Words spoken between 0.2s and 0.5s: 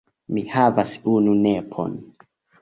Mi